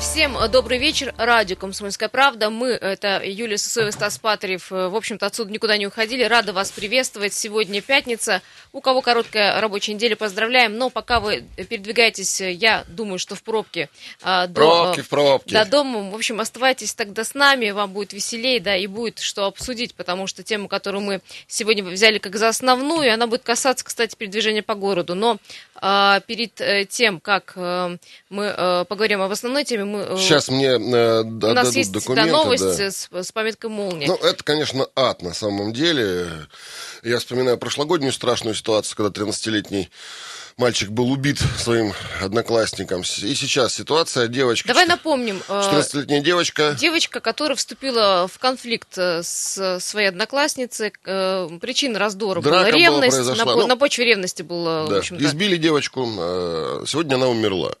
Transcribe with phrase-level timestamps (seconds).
[0.00, 1.14] Всем добрый вечер.
[1.16, 2.50] Радио «Комсомольская правда».
[2.50, 4.70] Мы, это Юлия Сысоева, Стас Патриев.
[4.70, 6.22] Э, в общем-то, отсюда никуда не уходили.
[6.22, 7.32] Рада вас приветствовать.
[7.32, 8.42] Сегодня пятница.
[8.72, 10.76] У кого короткая рабочая неделя, поздравляем.
[10.76, 13.88] Но пока вы передвигаетесь, я думаю, что в пробке.
[14.22, 15.54] До, пробки в пробке.
[15.54, 16.10] До дома.
[16.10, 17.70] В общем, оставайтесь тогда с нами.
[17.70, 22.18] Вам будет веселее, да, и будет что обсудить, потому что тему, которую мы сегодня взяли
[22.18, 25.14] как за основную, она будет касаться, кстати, передвижения по городу.
[25.14, 25.38] Но
[25.82, 27.96] перед э, тем, как э,
[28.30, 30.16] мы э, поговорим об основной теме, мы...
[30.16, 32.90] Сейчас мне У нас есть документы, да, новость да.
[32.90, 34.06] С, с пометкой «Молния».
[34.06, 36.28] Ну, это, конечно, ад на самом деле.
[37.02, 39.90] Я вспоминаю прошлогоднюю страшную ситуацию, когда 13-летний
[40.56, 43.02] мальчик был убит своим одноклассником.
[43.02, 44.68] И сейчас ситуация, девочка...
[44.68, 45.42] Давай напомним.
[45.48, 46.76] 14-летняя девочка.
[46.78, 50.90] Девочка, которая вступила в конфликт с своей одноклассницей.
[50.90, 53.18] Причина раздора Драка была ревность.
[53.18, 55.26] Была, на, ну, на почве ревности была, да, в.
[55.26, 56.04] Избили девочку.
[56.86, 57.72] Сегодня она умерла.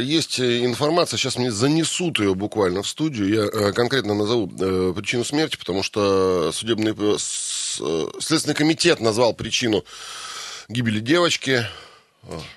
[0.00, 3.28] Есть информация, сейчас мне занесут ее буквально в студию.
[3.28, 4.46] Я конкретно назову
[4.94, 9.84] причину смерти, потому что судебный следственный комитет назвал причину
[10.68, 11.64] гибели девочки.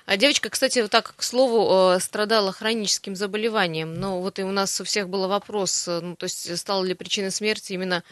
[0.04, 3.94] А девочка, кстати, вот так, к слову, страдала хроническим заболеванием.
[3.94, 7.30] Но вот и у нас у всех был вопрос, ну, то есть стала ли причиной
[7.30, 8.02] смерти именно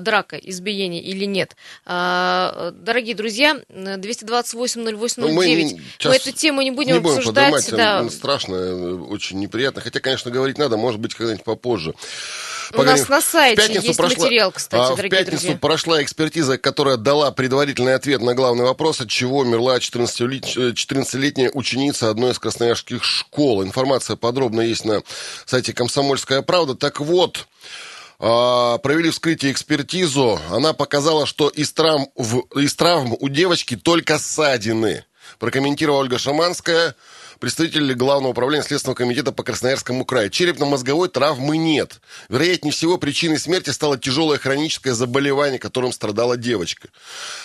[0.00, 1.56] драка, избиение или нет.
[1.86, 5.32] Дорогие друзья, 228-08-09, мы,
[6.04, 7.70] мы эту тему не будем, не будем обсуждать.
[7.70, 8.08] Да.
[8.10, 9.80] Страшно, очень неприятно.
[9.82, 11.94] Хотя, конечно, говорить надо, может быть, когда-нибудь попозже.
[12.70, 12.98] У Поговорим.
[12.98, 15.58] нас на сайте есть прошла, материал, кстати, а, дорогие В пятницу друзья.
[15.58, 22.32] прошла экспертиза, которая дала предварительный ответ на главный вопрос, от чего умерла 14-летняя ученица одной
[22.32, 23.62] из красноярских школ.
[23.62, 25.02] Информация подробно есть на
[25.44, 26.74] сайте «Комсомольская правда».
[26.74, 27.46] Так вот,
[28.18, 30.40] провели вскрытие экспертизу.
[30.50, 32.06] Она показала, что из травм,
[32.54, 35.04] из травм у девочки только ссадины.
[35.38, 36.94] Прокомментировала Ольга Шаманская,
[37.44, 40.30] представитель Главного управления Следственного комитета по Красноярскому краю.
[40.30, 42.00] Черепно-мозговой травмы нет.
[42.30, 46.88] Вероятнее всего, причиной смерти стало тяжелое хроническое заболевание, которым страдала девочка.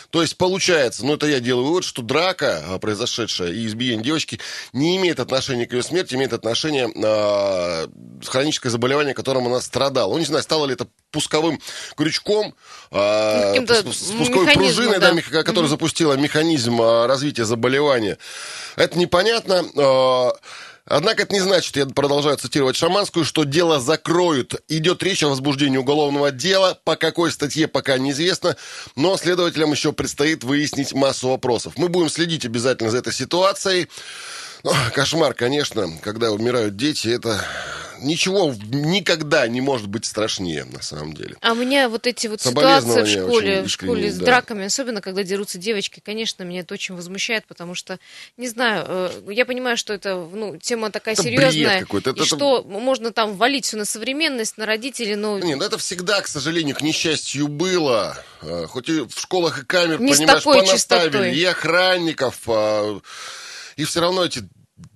[0.09, 4.39] То есть, получается, ну это я делаю вывод, что драка, произошедшая и избиение девочки,
[4.71, 7.87] не имеет отношения к ее смерти, имеет отношение э,
[8.25, 10.13] хроническое заболевание, которым она страдала.
[10.13, 11.59] Ну, не знаю, стало ли это пусковым
[11.97, 12.55] крючком,
[12.91, 15.11] э, спусковой пружиной, да.
[15.11, 15.67] Да, которая mm-hmm.
[15.67, 18.17] запустила механизм развития заболевания.
[18.77, 19.65] Это непонятно.
[20.89, 24.55] Однако это не значит, я продолжаю цитировать Шаманскую, что дело закроют.
[24.67, 26.79] Идет речь о возбуждении уголовного дела.
[26.83, 28.57] По какой статье пока неизвестно,
[28.95, 31.73] но следователям еще предстоит выяснить массу вопросов.
[31.77, 33.87] Мы будем следить обязательно за этой ситуацией.
[34.63, 37.45] Ну, кошмар, конечно, когда умирают дети, это
[38.01, 41.35] ничего никогда не может быть страшнее, на самом деле.
[41.41, 44.25] А у меня вот эти вот ситуации в школе, в школе с да.
[44.25, 47.99] драками, особенно когда дерутся девочки, конечно, меня это очень возмущает, потому что,
[48.37, 52.67] не знаю, я понимаю, что это, ну, тема такая это серьезная, и это, что это...
[52.67, 55.39] можно там валить все на современность, на родителей, но...
[55.39, 58.17] Нет, ну это всегда, к сожалению, к несчастью было.
[58.67, 61.35] Хоть и в школах и камер, не понимаешь, понаставили, чистотой.
[61.35, 62.37] и охранников,
[63.79, 64.43] и все равно эти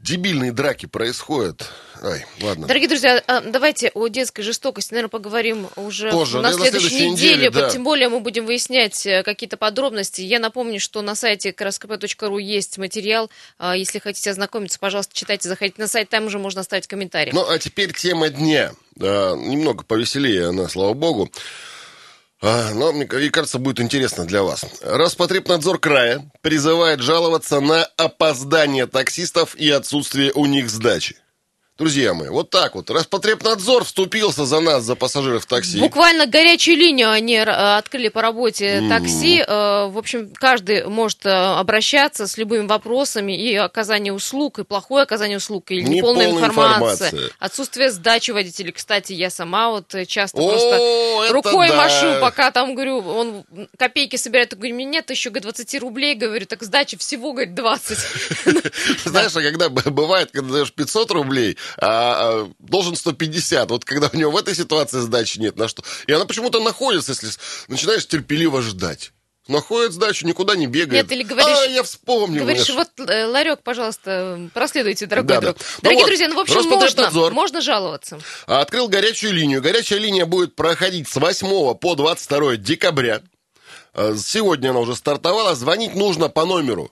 [0.02, 1.70] дебильные драки происходят.
[2.02, 2.68] Ай, ладно.
[2.68, 7.36] Дорогие друзья, давайте о детской жестокости, наверное, поговорим уже Позже, на следующей, следующей неделе.
[7.36, 7.70] неделе да.
[7.70, 10.20] Тем более мы будем выяснять э, какие-то подробности.
[10.20, 13.32] Я напомню, что на сайте krskp.ru есть материал.
[13.58, 17.32] А, если хотите ознакомиться, пожалуйста, читайте, заходите на сайт, там уже можно оставить комментарий.
[17.34, 18.74] Ну, а теперь тема дня.
[18.98, 21.32] Немного повеселее она, слава богу.
[22.44, 24.66] Но, мне кажется, будет интересно для вас.
[24.82, 31.16] Роспотребнадзор края призывает жаловаться на опоздание таксистов и отсутствие у них сдачи.
[31.76, 32.92] Друзья мои, вот так вот.
[32.92, 35.80] Роспотребнадзор вступился за нас, за пассажиров такси.
[35.80, 38.90] Буквально горячую линию они открыли по работе mm-hmm.
[38.90, 39.44] такси.
[39.48, 45.72] В общем, каждый может обращаться с любыми вопросами и оказание услуг, и плохое оказание услуг,
[45.72, 47.10] или неполная информация.
[47.10, 47.32] информация.
[47.40, 48.72] Отсутствие сдачи водителей.
[48.72, 51.76] Кстати, я сама вот часто О, просто рукой да.
[51.76, 53.46] машу, пока там, говорю, он
[53.80, 54.52] копейки собирает.
[54.52, 57.98] Я говорю, мне нет еще 20 рублей, говорю, так сдачи всего, говорит, 20.
[59.06, 63.70] Знаешь, а когда бывает, когда даешь 500 рублей, а, а, должен 150.
[63.70, 65.84] Вот когда у него в этой ситуации сдачи нет, на что?
[66.08, 67.30] И она почему-то находится, если
[67.68, 69.12] начинаешь терпеливо ждать.
[69.50, 71.04] Находит сдачу, никуда не бегает.
[71.04, 71.58] Нет, или говоришь...
[71.58, 72.44] А, я вспомнил.
[72.44, 72.86] Говоришь, конечно.
[72.98, 75.58] вот, э, ларек, пожалуйста, проследуйте, дорогой Да, друг.
[75.58, 75.64] да.
[75.64, 78.20] Ну Дорогие вот, друзья, ну, в общем, можно, можно жаловаться.
[78.46, 79.62] Открыл горячую линию.
[79.62, 83.22] Горячая линия будет проходить с 8 по 22 декабря.
[83.94, 85.56] Э, Сегодня она уже стартовала.
[85.56, 86.92] Звонить нужно по номеру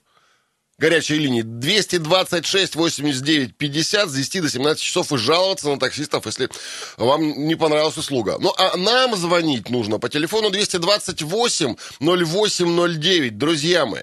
[0.81, 6.49] горячей линии 226 89 50 с 10 до 17 часов и жаловаться на таксистов, если
[6.97, 8.37] вам не понравилась услуга.
[8.39, 13.37] Ну, а нам звонить нужно по телефону 228 0809.
[13.37, 14.01] Друзья мои,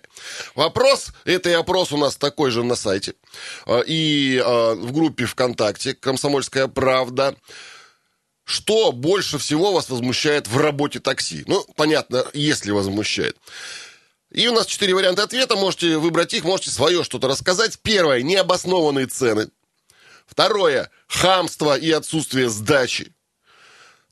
[0.54, 3.14] вопрос, это и опрос у нас такой же на сайте
[3.66, 7.34] э, и э, в группе ВКонтакте «Комсомольская правда».
[8.44, 11.42] Что больше всего вас возмущает в работе такси?
[11.46, 13.36] Ну, понятно, если возмущает.
[14.30, 15.56] И у нас четыре варианта ответа.
[15.56, 17.78] Можете выбрать их, можете свое что-то рассказать.
[17.80, 19.48] Первое– необоснованные цены.
[20.26, 23.14] Второе– хамство и отсутствие сдачи.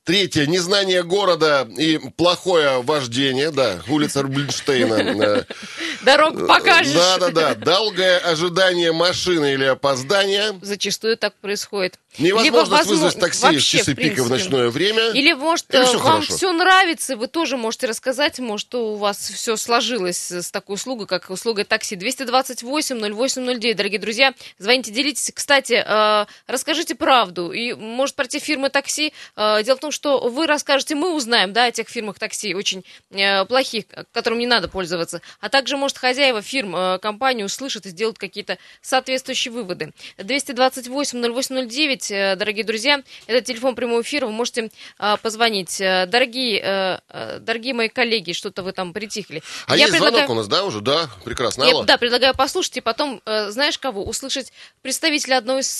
[0.03, 0.47] Третье.
[0.47, 3.51] Незнание города и плохое вождение.
[3.51, 5.45] Да, улица Рубинштейна.
[6.07, 6.93] Дорогу покажешь.
[6.93, 7.55] Да-да-да.
[7.55, 10.57] Долгое ожидание машины или опоздание.
[10.61, 11.99] Зачастую так происходит.
[12.17, 15.09] Невозможно вызвать такси в часы пика в ночное время.
[15.11, 16.35] Или, может, Или все вам хорошо.
[16.35, 21.29] все нравится, вы тоже можете рассказать, может, у вас все сложилось с такой услугой, как
[21.29, 21.95] услуга такси.
[21.95, 25.31] 228-0809, дорогие друзья, звоните, делитесь.
[25.33, 27.51] Кстати, э, расскажите правду.
[27.51, 29.13] И может пройти фирмы такси.
[29.35, 32.83] Э, Дело в том, что вы расскажете, мы узнаем, да, о тех фирмах такси, очень
[33.11, 35.21] э, плохих, которым не надо пользоваться.
[35.39, 39.91] А также, может, хозяева фирм, э, компании услышат и сделают какие-то соответствующие выводы.
[40.17, 45.77] 228-0809, э, дорогие друзья, это телефон прямого эфира, вы можете э, позвонить.
[45.79, 47.01] Дорогие,
[47.39, 49.43] дорогие мои коллеги, что-то вы там притихли.
[49.67, 50.81] А Я есть предлагаю- звонок у нас, да, уже?
[50.81, 51.63] Да, прекрасно.
[51.63, 54.51] я, да, предлагаю послушать и потом, знаешь кого, услышать
[54.81, 55.79] представителя одной из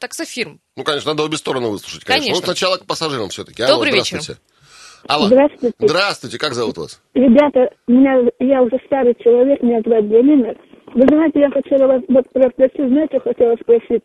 [0.00, 0.60] таксофирм.
[0.76, 2.26] Ну, конечно, надо обе стороны выслушать, конечно.
[2.26, 2.40] Конечно.
[2.40, 3.66] Ну, сначала к пассажирам все-таки.
[3.66, 4.20] Добрый вечер.
[5.08, 5.26] Алло.
[5.26, 5.76] Здравствуйте.
[5.78, 7.00] Здравствуйте, как зовут вас?
[7.14, 10.54] Ребята, меня, я уже старый человек, меня зовут Галина.
[10.94, 12.50] Вы знаете, я хотела вас вот про
[12.88, 14.02] знаете, хотела спросить.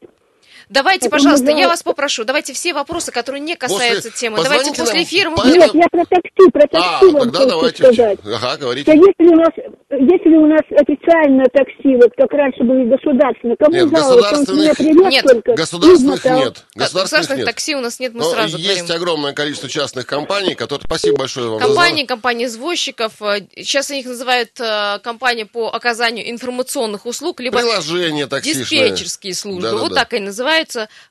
[0.70, 4.42] Давайте, Потом пожалуйста, я- я вас попрошу, давайте все вопросы, которые не касаются После- темы,
[4.44, 7.40] давайте после нам эфира мы этому- Нет, я про такси, про А, такси вам тогда
[7.40, 7.84] хочу давайте.
[7.84, 8.20] сказать.
[8.26, 8.92] Ага, Что говорите.
[8.92, 9.50] если у нас,
[9.92, 14.16] если у нас официальное такси, вот как раньше были государственные, кому Нет, жаловаться?
[14.32, 15.54] Государственных- меня привез Нет, только.
[15.54, 16.40] Государственных измотал.
[16.40, 16.66] нет.
[16.76, 17.46] Государственных Государственных нет.
[17.48, 18.96] такси у нас нет, мы Но сразу есть говорим.
[18.96, 20.86] огромное количество частных компаний, которые...
[20.88, 21.60] Спасибо большое вам.
[21.60, 27.60] за Компании, компании извозчиков, э, сейчас их называют э, компании по оказанию информационных услуг, либо
[27.60, 28.64] Приложение таксишное.
[28.64, 29.84] диспетчерские службы, Да-да-да.
[29.84, 30.35] вот так они называются.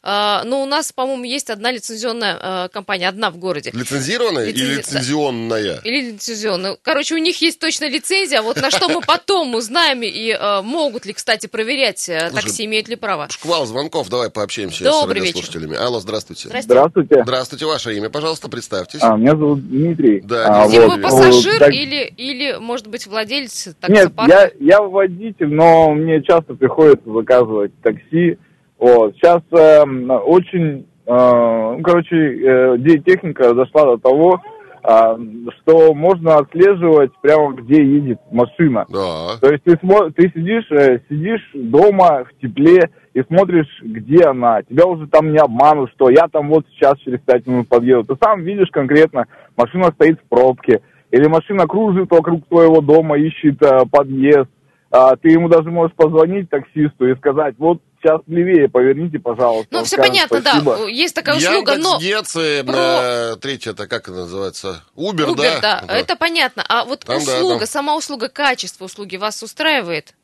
[0.03, 3.71] А, Но у нас, по-моему, есть одна лицензионная э, компания, одна в городе.
[3.73, 5.81] Лицензированная или Лицензи- лицензионная?
[5.85, 6.79] Или лицензионную.
[6.83, 11.07] Короче, у них есть точно лицензия, вот на что мы потом узнаем, и э, могут
[11.07, 13.29] ли, кстати, проверять, э, такси имеют ли право.
[13.31, 15.37] Шквал звонков, давай пообщаемся Добрый с вечер.
[15.41, 15.77] радиослушателями.
[15.77, 16.49] Алло, здравствуйте.
[16.61, 17.23] Здравствуйте.
[17.23, 19.01] Здравствуйте, ваше имя, пожалуйста, представьтесь.
[19.03, 20.21] А, меня зовут Дмитрий.
[20.21, 24.53] Да, А, Дмитрий, Вы вот, пассажир так- или, или, может быть, владелец Нет, таксопарка?
[24.61, 28.39] я, я водитель, но мне часто приходится заказывать такси.
[28.85, 29.15] Вот.
[29.15, 34.43] Сейчас эм, очень, э, ну, короче, э, техника дошла до того,
[34.83, 35.17] а,
[35.57, 38.85] что можно отслеживать прямо где едет машина.
[38.91, 39.39] Да.
[39.41, 44.63] То есть ты, смо- ты сидишь, э, сидишь дома в тепле и смотришь, где она.
[44.63, 48.15] Тебя уже там не обманут, что я там вот сейчас через пять минут подъеду.
[48.15, 49.25] Ты сам видишь конкретно,
[49.57, 54.51] машина стоит в пробке, или машина кружит вокруг твоего дома, ищет э, подъезд.
[54.91, 59.69] А, ты ему даже можешь позвонить таксисту и сказать, вот сейчас левее поверните, пожалуйста.
[59.71, 60.77] Ну, все понятно, «Спасибо».
[60.77, 61.99] да, есть такая услуга, но...
[62.01, 64.83] Яндекс.Дец, и, про- э, третье, это как это называется?
[64.97, 65.97] Uber, Uber, да, Да.
[65.97, 66.63] это понятно.
[66.69, 67.67] А вот Там, да, услуга, там.
[67.69, 70.15] сама услуга, качество услуги вас устраивает?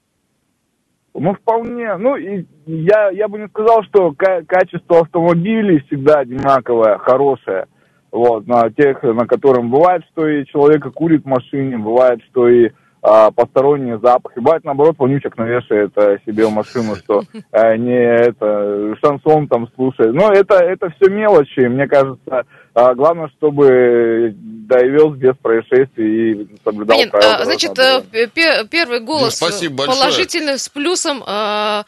[1.14, 1.96] Ну, вполне.
[1.96, 7.66] Ну, и я, я бы не сказал, что ка- качество автомобилей всегда одинаковое, хорошее.
[8.12, 12.70] Вот, на тех, на котором бывает, что и человека курит в машине, бывает, что и
[13.02, 14.38] а, посторонние запахи.
[14.38, 20.12] Бывает, наоборот, вонючек навешает а, себе в машину, что а, не это, шансон там слушает.
[20.14, 21.60] Но это, это все мелочи.
[21.60, 28.26] Мне кажется, а, главное, чтобы довез без происшествий и соблюдал правила А, Значит, дорожного э,
[28.28, 29.98] пе- первый голос спасибо э, большое.
[29.98, 31.82] положительный с плюсом, э,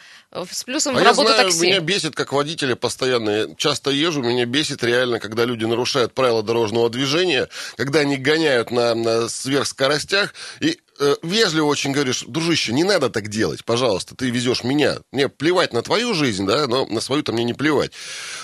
[0.51, 1.67] с плюсом А в я работу знаю, такси.
[1.67, 3.31] меня бесит, как водителя постоянно.
[3.31, 8.71] Я часто езжу, меня бесит реально, когда люди нарушают правила дорожного движения, когда они гоняют
[8.71, 14.31] на, на сверхскоростях и э, вежливо очень говоришь, дружище, не надо так делать, пожалуйста, ты
[14.31, 14.99] везешь меня.
[15.11, 17.93] Мне плевать на твою жизнь, да, но на свою-то мне не плевать.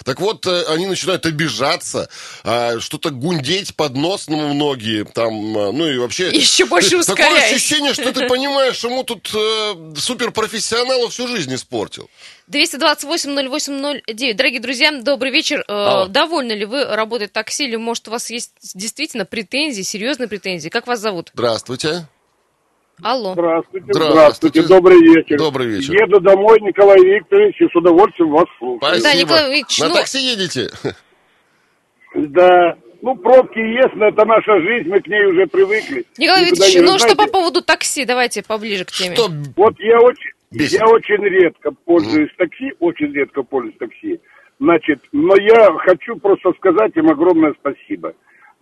[0.04, 2.08] Так вот, э, они начинают обижаться,
[2.44, 6.30] а, что-то гундеть под нос ну, многие, там, ну и вообще...
[6.32, 7.54] Еще больше Такое ускоряясь.
[7.54, 12.10] ощущение, что ты понимаешь, ему тут э, суперпрофессионалу всю жизнь испортил.
[12.50, 14.34] 228-08-09.
[14.34, 15.60] Дорогие друзья, добрый вечер.
[15.68, 16.06] Э, Алло.
[16.08, 20.68] Довольны ли вы работой такси, или, может, у вас есть действительно претензии, серьезные претензии?
[20.68, 21.30] Как вас зовут?
[21.34, 22.08] Здравствуйте.
[23.00, 23.32] Алло.
[23.34, 24.12] Здравствуйте, Здравствуйте.
[24.12, 25.38] здравствуйте, добрый вечер.
[25.38, 25.92] Добрый вечер.
[25.92, 28.78] Еду домой, Николай Викторович, и с удовольствием вас слушаю.
[28.80, 29.02] Спасибо.
[29.04, 30.70] Да, Николай Викторович, На ну- такси едете?
[32.14, 36.06] Да, ну пробки есть, но это наша жизнь, мы к ней уже привыкли.
[36.16, 38.04] Николай Никуда Викторович, не- ну что по поводу такси?
[38.04, 39.14] Давайте поближе к теме.
[39.14, 39.28] Что?
[39.56, 40.80] Вот я очень, Бесит.
[40.80, 44.20] Я очень редко пользуюсь такси, очень редко пользуюсь такси.
[44.58, 48.14] Значит, но я хочу просто сказать им огромное спасибо.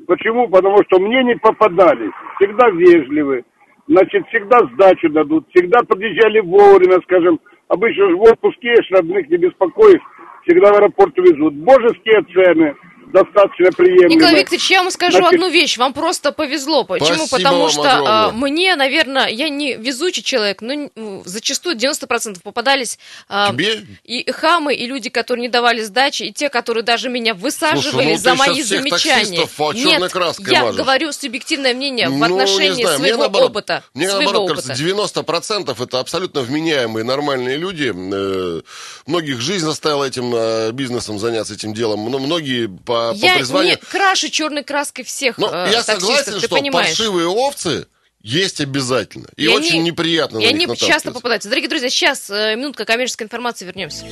[0.06, 0.48] Почему?
[0.48, 2.12] Потому что мне не попадались.
[2.38, 3.44] Всегда вежливы.
[3.88, 5.46] Значит, всегда сдачу дадут.
[5.54, 7.40] Всегда подъезжали вовремя, скажем.
[7.68, 10.02] Обычно же в отпуске, родных не беспокоишь.
[10.44, 11.54] Всегда в аэропорт везут.
[11.54, 12.74] Божеские цены
[13.12, 14.16] достаточно приемлемые.
[14.16, 15.78] Николай Викторович, я вам скажу Значит, одну вещь.
[15.78, 16.84] Вам просто повезло.
[16.84, 17.26] Почему?
[17.26, 18.12] Спасибо Потому вам что огромное.
[18.12, 20.90] а, мне, наверное, я не везучий человек, но
[21.24, 22.98] зачастую 90% попадались
[23.28, 23.86] а, Тебе?
[24.04, 28.16] и хамы, и люди, которые не давали сдачи, и те, которые даже меня высаживали ну
[28.18, 29.46] за ты мои замечания.
[29.74, 30.12] Нет,
[30.48, 30.76] я мажешь.
[30.76, 33.84] говорю субъективное мнение в Ну, отношении знаю, мне своего наоборот, опыта.
[33.94, 34.66] Мне своего наоборот опыта.
[34.68, 37.92] кажется, 90% это абсолютно вменяемые, нормальные люди.
[37.94, 38.60] Э,
[39.06, 42.00] Многих жизнь заставила этим э, бизнесом заняться, этим делом.
[42.00, 43.70] Мно- Многие по, по Я призванию...
[43.72, 46.88] не крашу черной краской всех Ну, э, я таксистов, согласен, ты что понимаешь.
[46.88, 47.86] паршивые овцы
[48.22, 49.28] есть обязательно.
[49.36, 51.48] И, И очень они- неприятно И на они часто попадаются.
[51.48, 54.04] Дорогие друзья, сейчас э, минутка коммерческой информации, вернемся.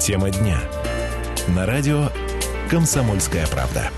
[0.00, 0.60] Тема дня.
[1.48, 2.10] На радио
[2.70, 3.90] «Комсомольская правда».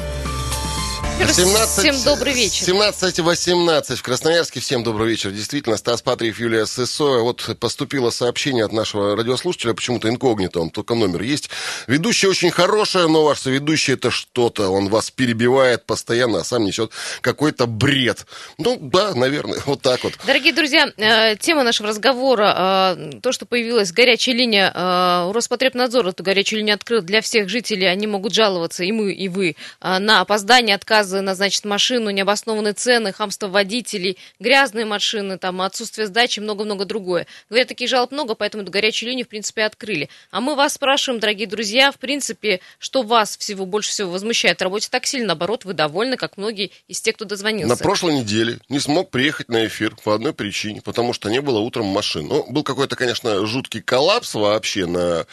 [1.19, 2.67] 17, Всем добрый вечер.
[2.67, 4.61] 17.18 в Красноярске.
[4.61, 5.31] Всем добрый вечер.
[5.31, 7.21] Действительно, Стас Патриев, Юлия Сысоя.
[7.21, 11.49] Вот поступило сообщение от нашего радиослушателя, почему-то инкогнито, он только номер есть.
[11.87, 14.69] Ведущая очень хорошая, но ваш соведущий это что-то.
[14.69, 16.93] Он вас перебивает постоянно, а сам несет
[17.23, 18.27] какой-то бред.
[18.59, 20.13] Ну, да, наверное, вот так вот.
[20.27, 26.23] Дорогие друзья, э, тема нашего разговора, э, то, что появилась горячая линия, э, Роспотребнадзор эту
[26.23, 30.75] горячую линию открыл для всех жителей, они могут жаловаться, и мы, и вы, на опоздание,
[31.07, 37.27] отказы назначить машину, необоснованные цены, хамство водителей, грязные машины, там, отсутствие сдачи, много-много другое.
[37.49, 40.09] Говорят, таких жалоб много, поэтому эту горячую линию, в принципе, открыли.
[40.31, 44.63] А мы вас спрашиваем, дорогие друзья, в принципе, что вас всего больше всего возмущает в
[44.63, 47.69] работе такси, или наоборот, вы довольны, как многие из тех, кто дозвонился?
[47.69, 51.61] На прошлой неделе не смог приехать на эфир по одной причине, потому что не было
[51.61, 52.27] утром машин.
[52.27, 55.27] Ну, был какой-то, конечно, жуткий коллапс вообще на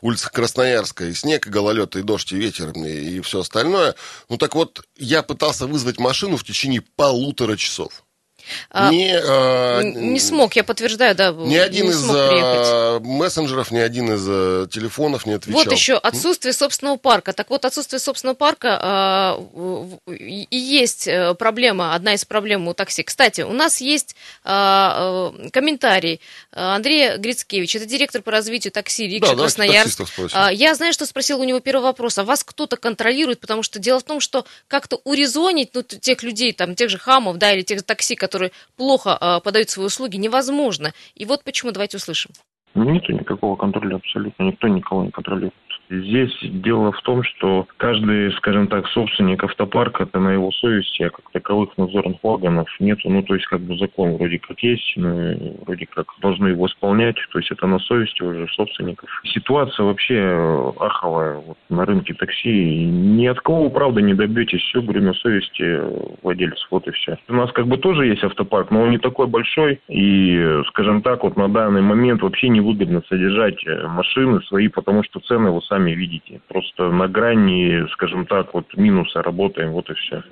[0.00, 1.04] улицах Красноярска.
[1.04, 3.94] И снег, и гололед, и дождь, и ветер, и, все остальное.
[4.28, 8.04] Ну, так вот, я пытался вызвать машину в течение полутора часов.
[8.70, 11.30] А, не, э, Н- Не смог, я подтверждаю, да.
[11.32, 13.02] Ни один не из э, приехать.
[13.06, 15.64] мессенджеров, ни один из э, телефонов не отвечал.
[15.64, 17.32] Вот еще отсутствие собственного парка.
[17.32, 19.40] Так вот, отсутствие собственного парка а,
[20.08, 23.02] и есть э, проблема, одна из проблем у такси.
[23.02, 26.20] Кстати, у нас есть а, э, комментарий
[26.52, 30.00] а, Андрея Грицкевича, это директор по развитию такси Да, Рикша давайте Красноярск.
[30.32, 33.78] А, Я знаю, что спросил у него первый вопрос, а вас кто-то контролирует, потому что
[33.78, 37.62] дело в том, что как-то урезонить ну, тех людей, там, тех же хамов, да, или
[37.62, 38.39] тех такси, которые
[38.76, 40.92] плохо а, подают свои услуги, невозможно.
[41.14, 42.32] И вот почему, давайте услышим.
[42.74, 45.54] Нету никакого контроля абсолютно, никто никого не контролирует.
[45.90, 51.10] Здесь дело в том, что каждый, скажем так, собственник автопарка, это на его совести, а
[51.10, 53.10] как таковых надзорных органов нету.
[53.10, 57.16] Ну, то есть, как бы закон вроде как есть, мы вроде как должны его исполнять,
[57.32, 59.08] то есть это на совести уже собственников.
[59.24, 62.84] Ситуация вообще э, аховая вот, на рынке такси.
[62.84, 64.60] Ни от кого, правда, не добьетесь.
[64.60, 65.90] Все, говорю, на совести э,
[66.22, 67.18] владельцев, вот и все.
[67.28, 69.80] У нас как бы тоже есть автопарк, но он не такой большой.
[69.88, 75.18] И, э, скажем так, вот на данный момент вообще невыгодно содержать машины свои, потому что
[75.18, 76.40] цены вы сами видите.
[76.48, 80.22] Просто на грани, скажем так, вот минуса работаем, вот и все.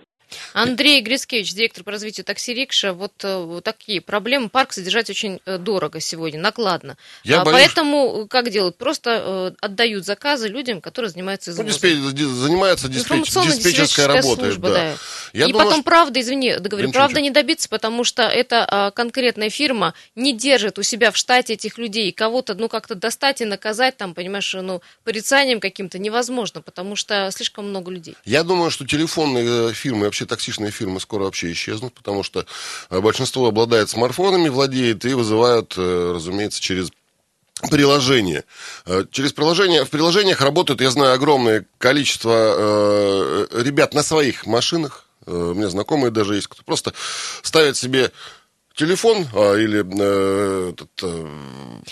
[0.52, 2.92] Андрей Грицкевич, директор по развитию такси Рикша.
[2.92, 4.48] Вот, э, вот такие проблемы.
[4.48, 6.96] Парк содержать очень э, дорого сегодня, накладно.
[7.24, 8.76] Я А, боюсь, Поэтому э, как делают?
[8.76, 11.90] Просто э, отдают заказы людям, которые занимаются Ну, извозом.
[11.90, 14.44] диспе- ди- занимается диспетч- Информационно-диспетчерская работой.
[14.44, 14.74] служба, да.
[14.74, 14.94] да.
[15.32, 17.24] Я и думаю, потом, что- правда, извини, договорю, правда ничего.
[17.24, 21.78] не добиться, потому что эта а, конкретная фирма не держит у себя в штате этих
[21.78, 22.12] людей.
[22.12, 27.68] Кого-то, ну, как-то достать и наказать, там, понимаешь, ну, порицанием каким-то невозможно, потому что слишком
[27.68, 28.14] много людей.
[28.24, 32.46] Я думаю, что телефонные фирмы, вообще таксишные фирмы скоро вообще исчезнут, потому что
[32.90, 36.90] э, большинство обладает смартфонами, владеет и вызывают, э, разумеется, через
[37.70, 38.44] приложение.
[38.86, 45.04] Э, Через приложение, в приложениях работают, я знаю, огромное количество ребят на своих машинах.
[45.26, 46.94] У меня знакомые даже есть, кто просто
[47.42, 48.12] ставит себе
[48.78, 51.26] телефон а, или э, этот, э,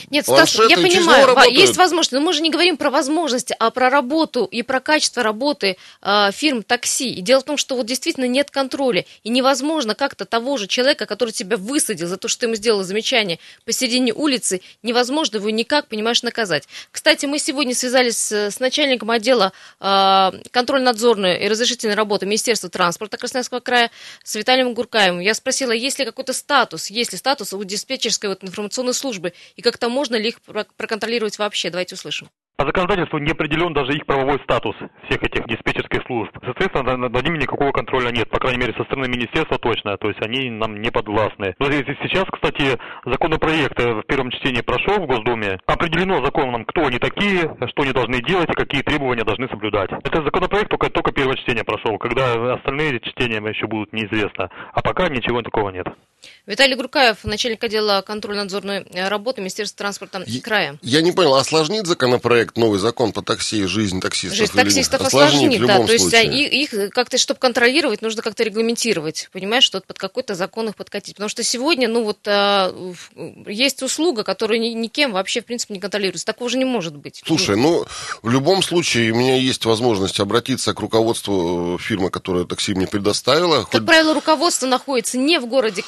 [0.09, 1.59] Нет, Стас, планшет, я через него понимаю, работают.
[1.59, 5.23] есть возможность, но мы же не говорим про возможности, а про работу и про качество
[5.23, 7.13] работы а, фирм такси.
[7.13, 11.07] И дело в том, что вот действительно нет контроля, и невозможно как-то того же человека,
[11.07, 15.89] который тебя высадил за то, что ты ему сделал замечание посередине улицы, невозможно его никак,
[15.89, 16.69] понимаешь, наказать.
[16.93, 23.17] Кстати, мы сегодня связались с, с начальником отдела а, контрольно-надзорной и разрешительной работы Министерства транспорта
[23.17, 23.91] Красноярского края
[24.23, 25.19] с Виталием Гуркаевым.
[25.19, 29.63] Я спросила, есть ли какой-то статус, есть ли статус у диспетчерской вот информационной службы, и
[29.63, 31.71] как-то можно ли их про- проконтролировать вообще.
[31.71, 32.29] Давайте услышим.
[32.57, 34.75] По законодательству не определен даже их правовой статус
[35.07, 36.33] всех этих диспетчерских служб.
[36.43, 40.25] Соответственно, над, ними никакого контроля нет, по крайней мере, со стороны министерства точно, то есть
[40.25, 41.55] они нам не подвластны.
[41.61, 45.59] Сейчас, кстати, законопроект в первом чтении прошел в Госдуме.
[45.67, 49.91] Определено законом, кто они такие, что они должны делать и какие требования должны соблюдать.
[49.93, 54.49] Это законопроект только, только первое чтение прошел, когда остальные чтения еще будут неизвестно.
[54.73, 55.87] А пока ничего такого нет.
[56.47, 60.79] Виталий Грукаев, начальник отдела контрольно-надзорной работы Министерства транспорта края.
[60.81, 64.39] Я не понял, осложнит законопроект новый закон по такси, жизнь таксистов?
[64.39, 65.85] Жизнь таксистов осложнит, осложнит да.
[65.85, 69.29] То есть а, их, их как-то, чтобы контролировать, нужно как-то регламентировать.
[69.33, 71.15] Понимаешь, что под какой-то закон их подкатить.
[71.15, 72.73] Потому что сегодня, ну вот, а,
[73.47, 76.27] есть услуга, которая ни, никем вообще, в принципе, не контролируется.
[76.27, 77.23] Такого же не может быть.
[77.27, 77.87] Слушай, ну,
[78.23, 83.63] в любом случае, у меня есть возможность обратиться к руководству фирмы, которая такси мне предоставила.
[83.63, 83.87] Как Хоть...
[83.87, 85.83] правило, руководство находится не в городе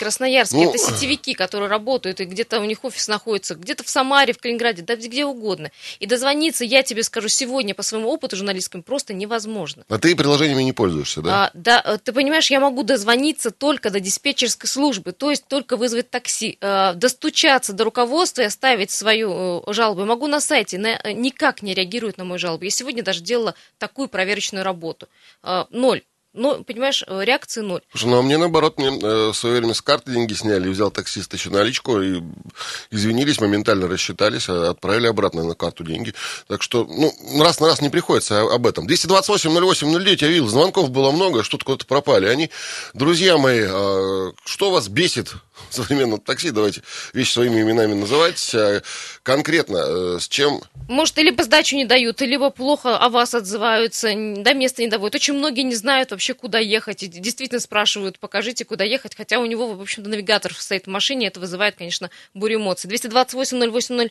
[0.48, 0.90] Красноярске, ну...
[0.90, 4.82] это сетевики, которые работают, и где-то у них офис находится, где-то в Самаре, в Калининграде,
[4.82, 5.70] да где угодно.
[5.98, 9.84] И дозвониться, я тебе скажу, сегодня по своему опыту журналистскому просто невозможно.
[9.88, 11.44] А ты приложениями не пользуешься, да?
[11.44, 15.76] А, да, э, ты понимаешь, я могу дозвониться только до диспетчерской службы, то есть только
[15.76, 20.00] вызвать такси, э, достучаться до руководства и оставить свою э, жалобу.
[20.00, 22.64] Я могу на сайте, на, никак не реагируют на мою жалобу.
[22.64, 25.08] Я сегодня даже делала такую проверочную работу.
[25.70, 26.02] Ноль
[26.38, 27.82] ну, понимаешь, э, реакции ноль.
[27.90, 30.90] Слушай, ну а мне наоборот, мне э, в свое время с карты деньги сняли, взял
[30.90, 32.22] таксист еще наличку, и
[32.90, 36.14] извинились, моментально рассчитались, а отправили обратно на карту деньги.
[36.46, 38.86] Так что, ну, раз на раз не приходится об этом.
[38.86, 42.26] 228-08-09, я видел, звонков было много, что-то куда-то пропали.
[42.26, 42.50] Они,
[42.94, 45.34] друзья мои, э, что вас бесит
[45.70, 46.50] современном такси?
[46.50, 48.54] Давайте вещи своими именами называть.
[48.54, 48.82] Э,
[49.22, 50.60] конкретно, э, с чем...
[50.88, 55.16] Может, либо сдачу не дают, либо плохо о вас отзываются, до места не доводят.
[55.16, 57.02] Очень многие не знают вообще, куда ехать.
[57.02, 59.14] И действительно спрашивают, покажите, куда ехать.
[59.16, 61.26] Хотя у него, в общем-то, навигатор стоит в машине.
[61.26, 62.90] Это вызывает, конечно, бурю эмоций.
[62.90, 64.10] 228-08-09.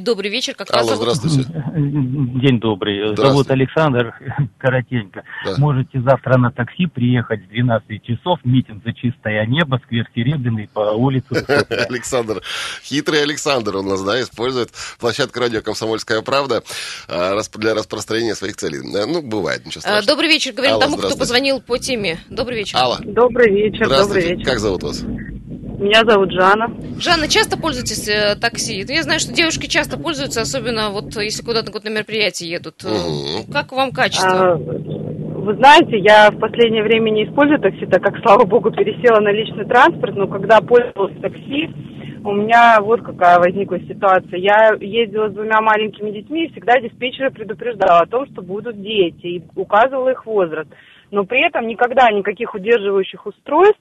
[0.00, 0.54] Добрый вечер.
[0.54, 1.14] Как Алло, вас зовут?
[1.16, 1.50] здравствуйте.
[1.76, 2.98] День добрый.
[3.12, 3.30] Здравствуйте.
[3.30, 4.14] Зовут Александр
[4.58, 5.24] Коротенько.
[5.44, 5.54] Да.
[5.58, 8.40] Можете завтра на такси приехать в 12 часов.
[8.44, 11.44] Митинг за чистое небо, сквер Серебряный по улице.
[11.88, 12.42] Александр.
[12.82, 16.62] Хитрый Александр у нас, да, использует площадку радио «Комсомольская правда»
[17.08, 18.80] а, для распространения своих целей.
[18.82, 20.06] Ну, бывает, ничего а, страшного.
[20.06, 20.52] Добрый вечер.
[20.52, 22.18] Говорим тому, кто позвонил позвонил по теме.
[22.28, 22.78] Добрый вечер.
[22.78, 22.98] Алла.
[23.02, 24.44] Добрый вечер, добрый вечер.
[24.44, 25.02] Как зовут вас?
[25.02, 26.74] Меня зовут Жанна.
[26.98, 28.84] Жанна, часто пользуетесь э, такси?
[28.88, 32.82] Я знаю, что девушки часто пользуются, особенно вот если куда-то на мероприятие едут.
[32.82, 33.52] Угу.
[33.52, 34.54] Как вам качество?
[34.54, 34.56] А,
[35.46, 39.30] вы знаете, я в последнее время не использую такси, так как, слава богу, пересела на
[39.30, 41.70] личный транспорт, но когда пользовалась такси,
[42.24, 44.40] у меня вот какая возникла ситуация.
[44.40, 49.26] Я ездила с двумя маленькими детьми, и всегда диспетчера предупреждала о том, что будут дети,
[49.26, 50.68] и указывала их возраст
[51.10, 53.80] но при этом никогда никаких удерживающих устройств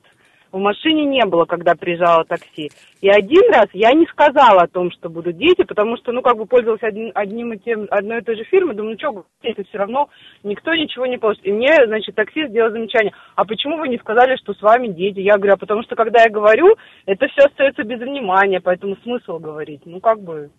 [0.56, 2.72] в машине не было, когда приезжало такси.
[3.02, 6.38] И один раз я не сказала о том, что будут дети, потому что, ну, как
[6.38, 9.66] бы пользовалась одним, одним и тем, одной и той же фирмой, думаю, ну, что, это
[9.66, 10.08] все равно
[10.44, 11.46] никто ничего не получит.
[11.46, 15.20] И мне, значит, таксист сделал замечание, а почему вы не сказали, что с вами дети?
[15.20, 19.40] Я говорю, а потому что, когда я говорю, это все остается без внимания, поэтому смысл
[19.40, 19.82] говорить.
[19.84, 20.52] Ну, как бы,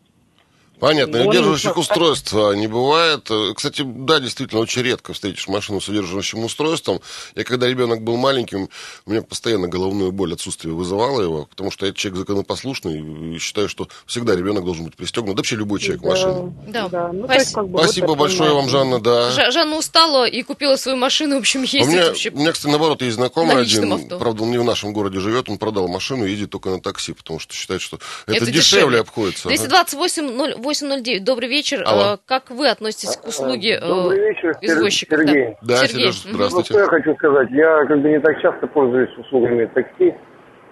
[0.79, 3.31] Понятно, и удерживающих устройств а, не бывает.
[3.55, 7.01] Кстати, да, действительно, очень редко встретишь машину с содержащим устройством.
[7.35, 8.69] Я когда ребенок был маленьким,
[9.07, 13.69] у меня постоянно головную боль отсутствие вызывало его, потому что я человек законопослушный и считаю,
[13.69, 15.37] что всегда ребенок должен быть пристегнут.
[15.37, 16.53] Да вообще любой человек да, в.
[16.69, 16.89] Да.
[16.89, 17.13] да.
[17.13, 17.53] Ну, Спас...
[17.53, 18.73] как бы Спасибо вот большое понимаете.
[18.73, 19.31] вам, Жанна, да.
[19.31, 21.83] Ж- Жанна устала и купила свою машину, в общем, ездит.
[21.83, 22.31] У меня, вообще...
[22.31, 24.19] у меня кстати, наоборот, есть знакомый один, авто.
[24.19, 27.13] правда, он не в нашем городе живет, он продал машину и едет только на такси,
[27.13, 29.49] потому что считает, что это, это дешевле, дешевле обходится.
[29.49, 31.25] 228 08 8.09.
[31.25, 31.83] Добрый вечер.
[31.87, 32.15] Алло.
[32.15, 35.17] Э, как вы относитесь к услуге э, Добрый вечер, извозчика?
[35.17, 35.57] Сергей.
[35.63, 36.13] Да, Сергей.
[36.13, 36.75] Сереж, здравствуйте.
[36.75, 37.51] Ну, что я хочу сказать.
[37.53, 40.15] Я как бы не так часто пользуюсь услугами такси.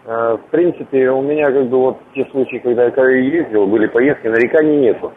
[0.07, 4.27] Э, в принципе, у меня как бы вот те случаи, когда я ездил, были поездки,
[4.27, 5.13] нареканий нету.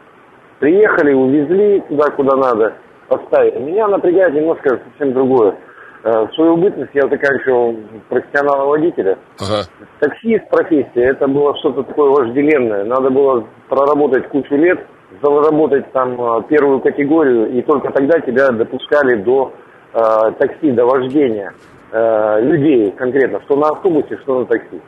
[0.59, 2.73] Приехали, увезли туда, куда надо,
[3.07, 3.59] поставили.
[3.59, 5.55] Меня напрягает немножко совсем другое
[6.03, 7.75] в свою бытность я заканчивал
[8.07, 9.17] профессионала водителя.
[9.39, 9.63] Ага.
[9.99, 12.85] Таксист профессия, это было что-то такое вожделенное.
[12.85, 14.79] Надо было проработать кучу лет,
[15.21, 19.53] заработать там а, первую категорию, и только тогда тебя допускали до
[19.93, 21.53] э, такси, до вождения
[21.91, 24.81] э, людей конкретно, что на автобусе, что на такси.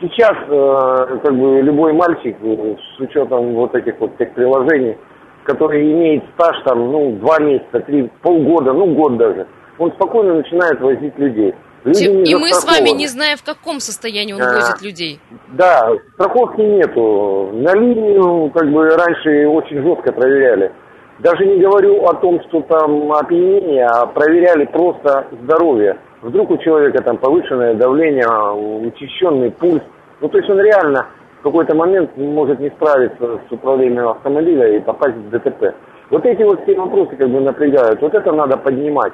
[0.00, 4.96] Сейчас э, как бы любой мальчик с учетом вот этих вот тех приложений,
[5.44, 9.46] который имеет стаж там, ну, два месяца, три, полгода, ну, год даже,
[9.78, 11.54] он спокойно начинает возить людей.
[11.84, 15.20] Люди и мы с вами не знаем, в каком состоянии он а, возит людей.
[15.52, 17.50] Да, страховки нету.
[17.52, 20.72] На линию как бы раньше очень жестко проверяли.
[21.18, 25.98] Даже не говорю о том, что там опьянение, а проверяли просто здоровье.
[26.22, 29.82] Вдруг у человека там повышенное давление, учащенный пульс.
[30.20, 31.06] Ну, то есть он реально
[31.40, 35.74] в какой-то момент может не справиться с управлением автомобиля и попасть в ДТП.
[36.08, 38.00] Вот эти вот все вопросы как бы напрягают.
[38.00, 39.12] Вот это надо поднимать.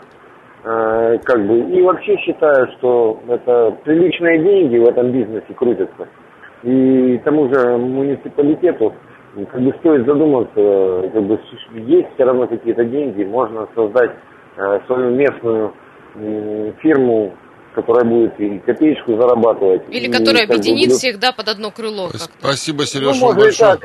[0.62, 6.06] Э, как бы, и вообще считаю, что это приличные деньги в этом бизнесе крутятся.
[6.62, 8.92] И тому же муниципалитету
[9.50, 11.40] как бы стоит задуматься, как бы
[11.74, 14.10] есть все равно какие-то деньги, можно создать
[14.56, 15.72] э, свою местную
[16.16, 17.32] э, фирму,
[17.74, 19.82] которая будет и копеечку зарабатывать.
[19.88, 22.10] Или и, которая объединит бы, всех, да, под одно крыло.
[22.10, 23.78] Спасибо, Сережа, ну, большое.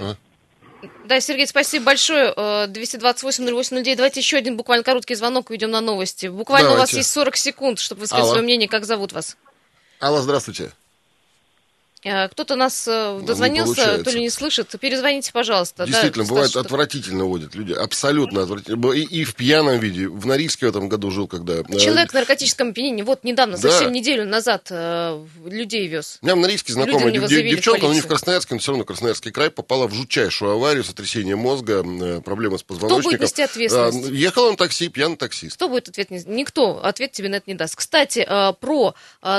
[1.06, 2.34] Да, Сергей, спасибо большое.
[2.34, 3.96] 228-08-09.
[3.96, 6.28] Давайте еще один буквально короткий звонок, уйдем на новости.
[6.28, 6.78] Буквально Давайте.
[6.78, 8.32] у вас есть 40 секунд, чтобы высказать Алла.
[8.32, 8.68] свое мнение.
[8.68, 9.38] Как зовут вас?
[10.02, 10.72] Алла, здравствуйте.
[12.06, 14.76] Э, кто-то нас э, дозвонился, то ли не слышит.
[14.80, 15.88] Перезвоните, пожалуйста.
[15.88, 17.74] Действительно, да, бывает Стас, отвратительно водят люди.
[17.74, 18.92] Абсолютно отвратительно.
[18.92, 20.08] И, и в пьяном виде.
[20.08, 21.56] В Норильске в этом году жил, когда...
[21.56, 23.02] Э, Человек в наркотическом опьянении.
[23.02, 23.72] Вот недавно, да.
[23.72, 24.72] совсем неделю назад
[25.46, 26.20] людей вез.
[26.22, 29.32] У меня в Норильске знакомая дев, девчонка, но не в Красноярске, но все равно Красноярский
[29.32, 31.84] край, попала в жутчайшую аварию, сотрясение мозга,
[32.22, 33.00] проблемы с позвоночником.
[33.00, 34.10] Кто будет нести ответственность?
[34.12, 35.56] Ехал он такси, пьяный таксист.
[35.56, 36.28] Кто будет ответственность?
[36.28, 37.76] Никто ответ тебе на это не даст.
[37.76, 38.28] Кстати,
[38.60, 38.94] про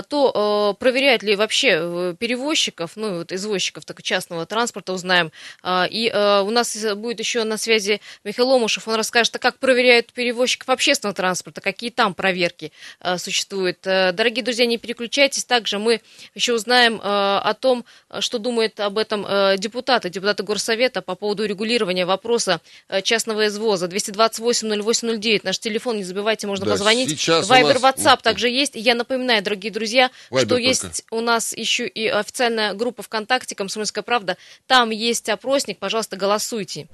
[0.08, 2.16] то, проверяют ли вообще
[2.56, 5.30] перевозчиков, ну, вот извозчиков так, частного транспорта узнаем.
[5.62, 9.58] А, и а, у нас будет еще на связи Михаил Ломушев, он расскажет, а как
[9.58, 13.78] проверяют перевозчиков общественного транспорта, какие там проверки а, существуют.
[13.82, 15.44] Дорогие друзья, не переключайтесь.
[15.44, 16.00] Также мы
[16.34, 17.84] еще узнаем о том,
[18.20, 19.26] что думает об этом
[19.58, 22.60] депутаты, депутаты Горсовета по поводу регулирования вопроса
[23.02, 23.86] частного извоза.
[23.86, 27.28] 228-08-09, наш телефон, не забывайте, можно да, позвонить.
[27.28, 28.72] Вайбер, WhatsApp также есть.
[28.74, 30.68] Я напоминаю, дорогие друзья, Вайбер что только.
[30.68, 32.08] есть у нас еще и
[32.46, 34.36] официальная группа ВКонтакте «Комсомольская правда».
[34.66, 36.88] Там есть опросник, пожалуйста, голосуйте.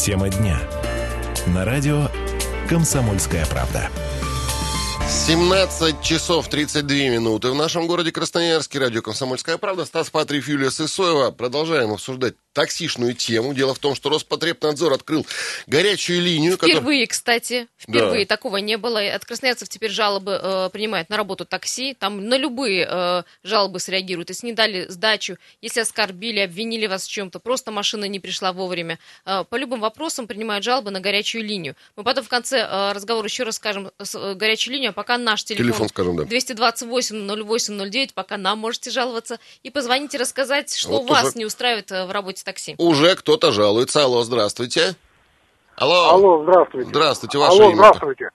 [0.00, 0.58] Тема дня.
[1.46, 2.08] На радио
[2.68, 3.88] «Комсомольская правда».
[5.08, 8.80] 17 часов 32 минуты в нашем городе Красноярске.
[8.80, 9.84] Радио «Комсомольская правда».
[9.84, 11.30] Стас Патриев, Юлия Сысоева.
[11.30, 13.52] Продолжаем обсуждать таксишную тему.
[13.52, 15.26] Дело в том, что Роспотребнадзор открыл
[15.66, 16.54] горячую линию.
[16.56, 17.06] Впервые, которая...
[17.06, 18.34] кстати, впервые да.
[18.34, 18.98] такого не было.
[19.14, 21.92] От красноярцев теперь жалобы э, принимают на работу такси.
[21.92, 24.30] Там на любые э, жалобы среагируют.
[24.30, 28.98] Если не дали сдачу, если оскорбили, обвинили вас в чем-то, просто машина не пришла вовремя.
[29.26, 31.76] Э, по любым вопросам принимают жалобы на горячую линию.
[31.94, 35.44] Мы потом в конце э, разговора еще раз скажем э, горячую линию, а пока наш
[35.44, 36.24] телефон, телефон скажем, да.
[36.24, 39.38] 228 08 09, пока нам можете жаловаться.
[39.62, 41.38] И позвоните рассказать, что вот вас уже...
[41.38, 42.74] не устраивает э, в работе такси.
[42.78, 44.04] Уже кто-то жалуется.
[44.04, 44.94] Алло, здравствуйте.
[45.76, 46.10] Алло.
[46.10, 46.88] Алло, здравствуйте.
[46.88, 47.76] Здравствуйте, ваше Алло, имя.
[47.76, 48.30] здравствуйте.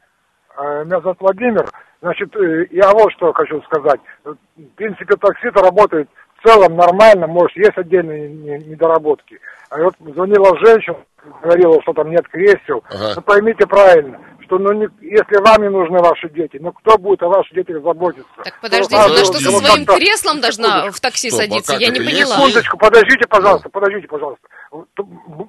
[0.58, 1.71] Э, меня зовут Владимир.
[2.02, 4.00] Значит, э, я вот что хочу сказать.
[4.24, 4.36] В
[4.76, 9.39] принципе, такси-то работает в целом нормально, может, есть отдельные недоработки.
[9.69, 10.97] А вот звонила женщина,
[11.41, 12.84] говорила, что там нет кресел.
[12.89, 13.13] Ага.
[13.15, 14.19] Ну, поймите правильно,
[14.52, 17.82] что ну, не, если вам не нужны ваши дети, ну кто будет о ваших детях
[17.82, 18.30] заботиться?
[18.44, 21.78] Так подождите, ну, она что, со своим креслом должна в такси Стоп, садиться?
[21.78, 22.36] Я не поняла.
[22.36, 24.46] Секундочку, подождите, пожалуйста, подождите, пожалуйста.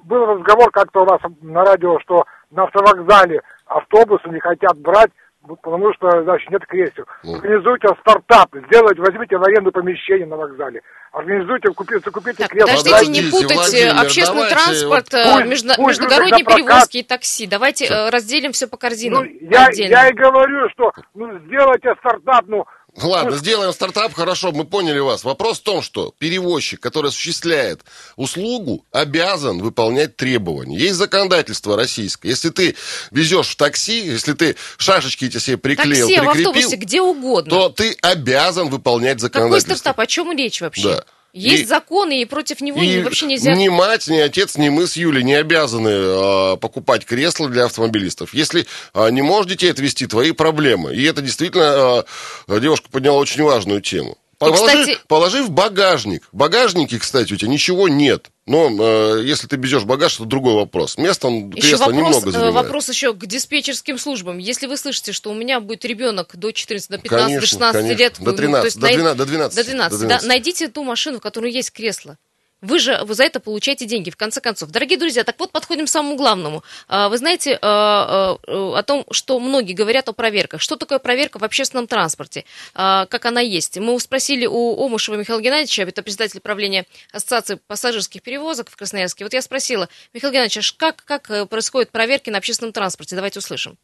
[0.05, 5.11] Был разговор как-то у нас на радио, что на автовокзале автобусы не хотят брать
[5.47, 7.05] потому что, значит, нет кресел.
[7.23, 7.35] Ну.
[7.35, 10.81] Организуйте стартап, сделайте, возьмите в аренду помещение на вокзале.
[11.11, 12.75] Организуйте, купите, купите кресла.
[12.75, 17.45] Подождите, не путайте Владимир, общественный давайте, транспорт, вот, э, между, пусть междугородние перевозки и такси.
[17.45, 17.93] Давайте все.
[17.93, 19.23] Э, разделим все по корзинам.
[19.23, 22.65] Ну, я, я и говорю, что ну, сделайте стартап, ну,
[23.01, 25.23] Ладно, сделаем стартап, хорошо, мы поняли вас.
[25.23, 27.81] Вопрос в том, что перевозчик, который осуществляет
[28.17, 30.77] услугу, обязан выполнять требования.
[30.77, 32.29] Есть законодательство российское.
[32.29, 32.75] Если ты
[33.09, 37.49] везешь в такси, если ты шашечки эти себе приклеил, такси, прикрепил, в автобусе, где угодно,
[37.49, 39.69] то ты обязан выполнять законодательство.
[39.69, 39.99] Какой стартап?
[39.99, 40.83] О чем речь вообще?
[40.83, 41.05] Да.
[41.33, 43.55] Есть и, законы, и против него и вообще нельзя...
[43.55, 48.35] Ни мать, ни отец, ни мы с Юлей не обязаны э, покупать кресла для автомобилистов.
[48.35, 50.95] Если э, не можешь детей отвезти, твои проблемы.
[50.95, 52.05] И это действительно
[52.47, 54.19] э, девушка подняла очень важную тему.
[54.51, 54.99] Положи, кстати...
[55.07, 56.23] положи в багажник.
[56.31, 58.29] В багажнике, кстати, у тебя ничего нет.
[58.45, 60.97] Но э, если ты везешь багаж, это другой вопрос.
[60.97, 62.53] Место он еще вопрос, немного э, занимает.
[62.53, 64.37] Вопрос еще к диспетчерским службам.
[64.37, 67.81] Если вы слышите, что у меня будет ребенок до 14, до 15, конечно, до 16
[67.81, 67.99] конечно.
[67.99, 68.15] лет...
[68.19, 69.55] До 13, ну, то есть, до, 12, до 12.
[69.55, 70.21] До 12, до 12.
[70.21, 72.17] Да, найдите ту машину, в которой есть кресло.
[72.63, 74.69] Вы же вы за это получаете деньги, в конце концов.
[74.69, 76.63] Дорогие друзья, так вот подходим к самому главному.
[76.87, 80.61] А, вы знаете а, а, о том, что многие говорят о проверках.
[80.61, 82.45] Что такое проверка в общественном транспорте?
[82.73, 83.77] Как она есть?
[83.77, 89.25] Мы спросили у Омушева Михаила Геннадьевича, это председатель правления Ассоциации пассажирских перевозок в Красноярске.
[89.25, 93.15] Вот я спросила, Михаил Геннадьевич, как, как э, происходят проверки на общественном транспорте?
[93.15, 93.77] Давайте услышим.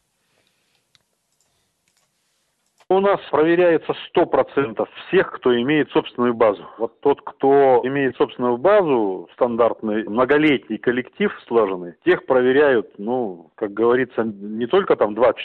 [2.92, 6.66] У нас проверяется 100% всех, кто имеет собственную базу.
[6.76, 14.24] Вот тот, кто имеет собственную базу, стандартный многолетний коллектив сложенный, тех проверяют, ну, как говорится,
[14.24, 15.36] не только там 2-3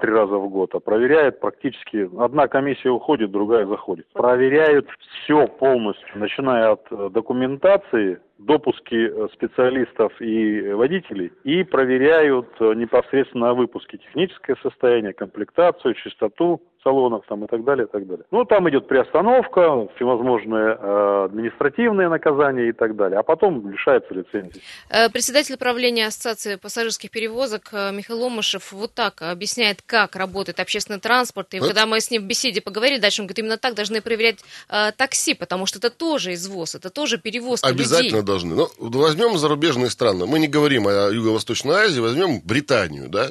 [0.00, 4.06] раза в год, а проверяют практически, одна комиссия уходит, другая заходит.
[4.14, 4.88] Проверяют
[5.24, 13.48] все полностью, начиная от э, документации, допуски э, специалистов и водителей и проверяют э, непосредственно
[13.48, 18.24] на выпуске техническое состояние, комплектацию, чистоту салонов там и так далее, и так далее.
[18.30, 24.60] Ну, там идет приостановка, всевозможные э, административные наказания и так далее, а потом лишается лицензии.
[24.90, 31.00] Э, председатель правления Ассоциации пассажирских перевозок э, Михаил Ломышев вот так объясняет, как работает общественный
[31.00, 31.54] транспорт.
[31.54, 31.66] И это...
[31.66, 34.92] когда мы с ним в беседе поговорили, дальше он говорит, именно так должны проверять э,
[34.96, 38.26] такси, потому что это тоже извоз, это тоже перевозка Обязательно людей.
[38.26, 38.54] должны.
[38.54, 40.26] Ну, возьмем зарубежные страны.
[40.26, 43.30] Мы не говорим о Юго-Восточной Азии, возьмем Британию, да?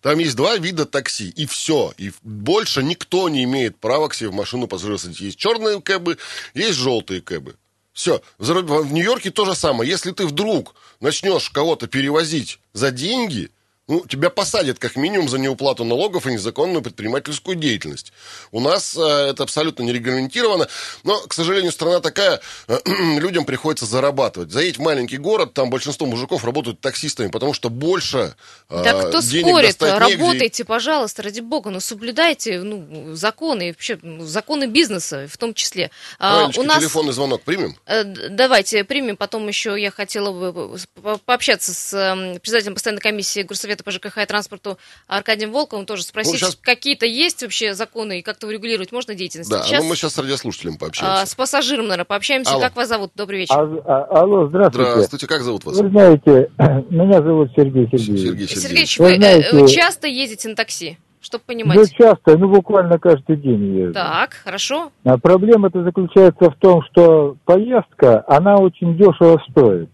[0.00, 1.92] Там есть два вида такси, и все.
[1.98, 5.20] И больше никто не имеет права к себе в машину пассажира садить.
[5.20, 6.18] Есть черные кэбы,
[6.54, 7.56] есть желтые кэбы.
[7.92, 8.22] Все.
[8.38, 9.90] В Нью-Йорке то же самое.
[9.90, 13.50] Если ты вдруг начнешь кого-то перевозить за деньги,
[13.88, 18.12] ну, тебя посадят как минимум за неуплату налогов и незаконную предпринимательскую деятельность.
[18.52, 20.68] У нас э, это абсолютно не регламентировано,
[21.04, 22.78] но, к сожалению, страна такая, э,
[23.18, 24.52] людям приходится зарабатывать.
[24.52, 28.34] Заедь в маленький город, там большинство мужиков работают таксистами, потому что больше
[28.68, 30.64] э, Да кто денег спорит, работайте, негде.
[30.64, 35.90] пожалуйста, ради бога, но соблюдайте ну, законы, вообще ну, законы бизнеса в том числе.
[36.18, 36.78] А, у нас...
[36.78, 37.76] телефонный звонок примем?
[37.86, 40.78] Э, давайте примем, потом еще я хотела бы
[41.24, 46.02] пообщаться с э, председателем постоянной комиссии Горсовета Совета по ЖКХ и транспорту Аркадием Волковым тоже
[46.02, 46.58] спросить, ну, сейчас...
[46.60, 49.50] какие-то есть вообще законы и как-то урегулировать можно деятельность?
[49.50, 49.82] Да, сейчас...
[49.82, 51.22] ну мы сейчас с радиослушателем пообщаемся.
[51.22, 52.52] А, с пассажиром, наверное, пообщаемся.
[52.52, 52.60] Алло.
[52.60, 53.12] Как вас зовут?
[53.14, 53.54] Добрый вечер.
[53.54, 54.90] А, а, алло, здравствуйте.
[54.90, 55.78] Здравствуйте, как зовут вас?
[55.78, 56.50] Вы знаете,
[56.90, 58.20] меня зовут Сергей Сергеевич.
[58.20, 60.98] Сергей Сергеевич, Сергеевич вы, знаете, вы часто ездите на такси?
[61.20, 61.76] Чтобы понимать.
[61.76, 63.92] Ну, часто, ну, буквально каждый день езжу.
[63.92, 64.92] Так, хорошо.
[65.04, 69.90] А проблема-то заключается в том, что поездка, она очень дешево стоит.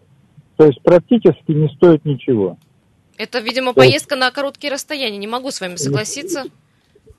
[0.57, 2.59] То есть практически не стоит ничего.
[3.16, 5.18] Это, видимо, поездка на короткие расстояния.
[5.18, 6.44] Не могу с вами согласиться.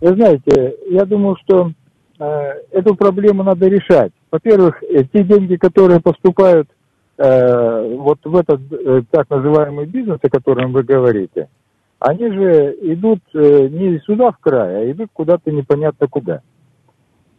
[0.01, 1.71] Вы знаете, я думаю, что
[2.19, 2.23] э,
[2.71, 4.11] эту проблему надо решать.
[4.29, 6.67] Во-первых, э, те деньги, которые поступают
[7.17, 11.47] э, вот в этот э, так называемый бизнес, о котором вы говорите,
[11.99, 16.41] они же идут э, не сюда в край, а идут куда-то непонятно куда.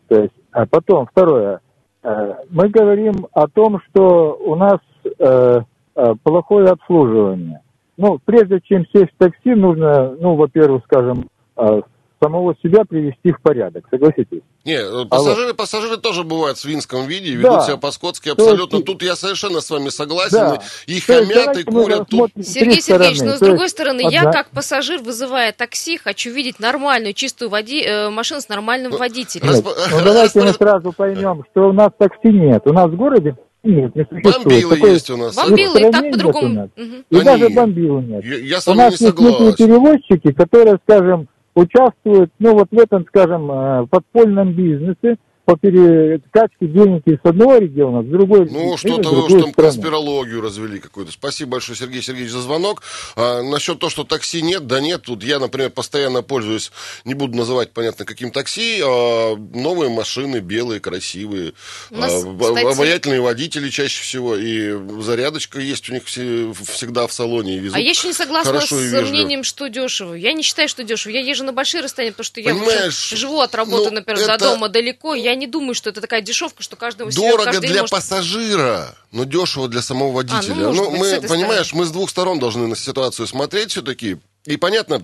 [0.09, 1.61] То есть, а потом, второе,
[2.03, 4.81] э, мы говорим о том, что у нас
[5.19, 5.61] э,
[5.95, 7.61] э, плохое обслуживание.
[7.97, 11.81] Ну, прежде чем сесть в такси, нужно, ну, во-первых, скажем, а,
[12.23, 14.43] самого себя привести в порядок, согласитесь?
[14.65, 15.57] Не, э, пассажиры, вот.
[15.57, 17.61] пассажиры тоже бывают в свинском виде, ведут да.
[17.61, 18.77] себя по-скотски абсолютно.
[18.77, 20.39] есть, Тут я совершенно с вами согласен.
[20.39, 20.63] Да.
[20.87, 22.09] И хамят, и курят.
[22.09, 22.33] Тут...
[22.43, 24.11] Сергей Сергеевич, но с другой стороны, одна...
[24.11, 27.83] я как пассажир, вызывая такси, хочу видеть нормальную, чистую води...
[27.83, 29.53] э, машину с нормальным ну, водителем.
[29.53, 32.63] Нет, ну, давайте мы сразу поймем, что у нас такси нет.
[32.67, 34.45] У нас в городе нет, не существует.
[34.45, 35.37] Бомбилы Такое есть у нас.
[35.37, 36.71] Бомбилы, и так по-другому.
[36.77, 36.85] Угу.
[37.11, 37.25] И Они...
[37.25, 38.25] даже бомбилы нет.
[38.25, 43.07] Я, я с у нас есть некие перевозчики, которые, скажем, участвуют, ну вот в этом,
[43.09, 49.27] скажем, э, подпольном бизнесе, по перекачке денег из одного региона в другой Ну, что-то вы
[49.27, 51.13] уж там конспирологию развели какую-то.
[51.13, 52.83] Спасибо большое, Сергей Сергеевич, за звонок.
[53.15, 55.03] А, насчет того, что такси нет, да нет.
[55.03, 56.73] Тут я, например, постоянно пользуюсь,
[57.05, 61.53] не буду называть, понятно, каким такси, а, новые машины, белые, красивые,
[61.91, 62.67] нас, а, кстати...
[62.67, 67.55] обаятельные водители чаще всего, и зарядочка есть у них все, всегда в салоне.
[67.55, 70.15] И везут а я еще не согласна с мнением, что дешево.
[70.15, 71.13] Я не считаю, что дешево.
[71.13, 74.39] Я езжу на большие расстояния, потому что я живу от работы, ну, например, это...
[74.39, 75.15] до дома далеко.
[75.15, 77.91] Я не думаю, что это такая дешевка, что каждому Дорого каждый для может...
[77.91, 80.69] пассажира, но дешево для самого водителя.
[80.69, 81.85] А, ну, ну быть, мы, понимаешь, стороны.
[81.85, 84.19] мы с двух сторон должны на ситуацию смотреть все-таки.
[84.45, 85.03] И понятно,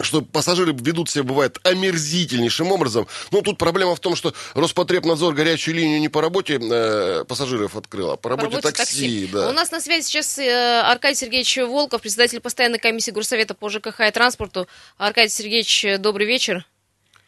[0.00, 3.06] что пассажиры ведут себя, бывает, омерзительнейшим образом.
[3.30, 8.10] Но тут проблема в том, что Роспотребнадзор горячую линию не по работе э, пассажиров открыл,
[8.10, 9.00] а по работе, по работе такси.
[9.00, 9.26] такси.
[9.32, 9.50] Да.
[9.50, 14.00] У нас на связи сейчас э, Аркадий Сергеевич Волков, председатель постоянной комиссии Горсовета по ЖКХ
[14.00, 14.66] и транспорту.
[14.98, 16.66] Аркадий Сергеевич, добрый вечер.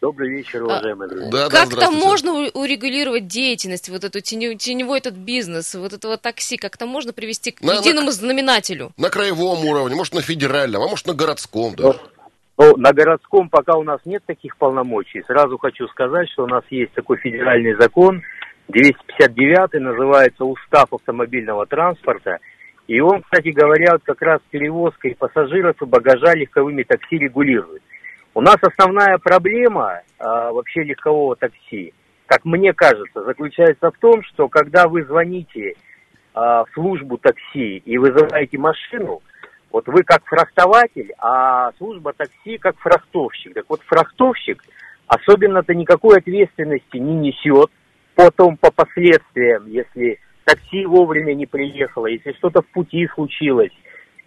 [0.00, 1.30] Добрый вечер, а, уважаемые друзья.
[1.30, 7.12] Да, как-то можно урегулировать деятельность, вот эту теневой этот бизнес, вот этого такси, как-то можно
[7.12, 8.92] привести к на, единому на, знаменателю?
[8.98, 11.98] На краевом уровне, может, на федеральном, а может, на городском даже.
[12.58, 15.22] Ну, на городском пока у нас нет таких полномочий.
[15.26, 18.22] Сразу хочу сказать, что у нас есть такой федеральный закон,
[18.68, 22.38] 259 называется «Устав автомобильного транспорта».
[22.86, 27.82] И он, кстати говоря, как раз перевозкой пассажиров и багажа легковыми такси регулирует.
[28.36, 31.94] У нас основная проблема а, вообще легкового такси,
[32.26, 35.72] как мне кажется, заключается в том, что когда вы звоните
[36.34, 39.22] а, в службу такси и вызываете машину,
[39.70, 43.54] вот вы как фрахтователь, а служба такси как фрахтовщик.
[43.54, 44.62] Так вот, фрахтовщик
[45.06, 47.70] особенно-то никакой ответственности не несет
[48.14, 53.72] потом по последствиям, если такси вовремя не приехало, если что-то в пути случилось.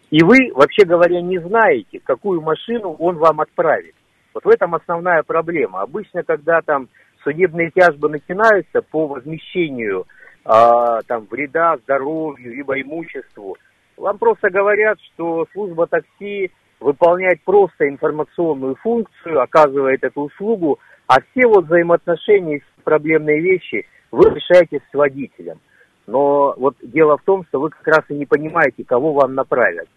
[0.10, 3.94] И вы, вообще говоря, не знаете, какую машину он вам отправит.
[4.40, 5.82] Вот в этом основная проблема.
[5.82, 6.88] Обычно, когда там
[7.24, 10.06] судебные тяжбы начинаются по возмещению
[10.46, 13.58] а, там, вреда здоровью, либо имуществу.
[13.98, 21.46] Вам просто говорят, что служба такси выполняет просто информационную функцию, оказывает эту услугу, а все
[21.46, 25.60] вот взаимоотношения, проблемные вещи вы решаете с водителем.
[26.08, 29.90] Но вот дело в том, что вы как раз и не понимаете, кого вам направят.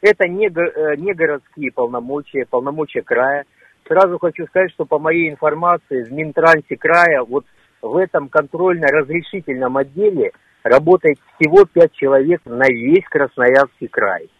[0.00, 3.44] Это не, э, не городские полномочия, полномочия края.
[3.90, 7.44] Сразу хочу сказать, что по моей информации в Минтрансе края вот
[7.82, 10.30] в этом контрольно-разрешительном отделе
[10.62, 14.30] работает всего пять человек на весь Красноярский край.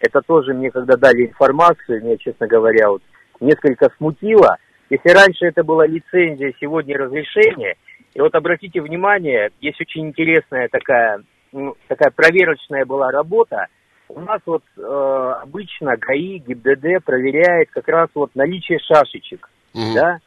[0.00, 3.02] Это тоже мне, когда дали информацию, меня, честно говоря, вот
[3.40, 4.58] несколько смутило.
[4.90, 7.76] Если раньше это была лицензия, сегодня разрешение.
[8.12, 13.68] И вот обратите внимание, есть очень интересная такая, ну, такая проверочная была работа.
[14.08, 19.94] У нас вот э, обычно ГАИ, ГИБДД проверяет как раз вот наличие шашечек, mm-hmm.
[19.94, 20.18] да.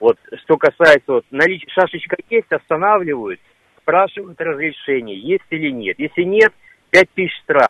[0.00, 3.40] Вот что касается вот наличия шашечка есть, останавливают,
[3.80, 5.98] спрашивают разрешение, есть или нет.
[5.98, 6.52] Если нет,
[6.90, 7.68] 5 тысяч штраф.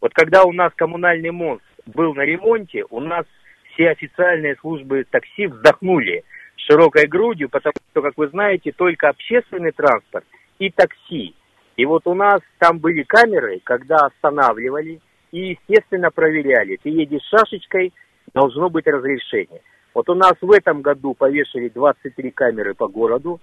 [0.00, 3.24] Вот когда у нас коммунальный мост был на ремонте, у нас
[3.72, 6.24] все официальные службы такси вздохнули
[6.56, 10.24] широкой грудью, потому что, как вы знаете, только общественный транспорт
[10.58, 11.34] и такси.
[11.76, 16.78] И вот у нас там были камеры, когда останавливали и, естественно, проверяли.
[16.82, 17.92] Ты едешь шашечкой,
[18.32, 19.60] должно быть разрешение.
[19.94, 23.40] Вот у нас в этом году повешали 23 камеры по городу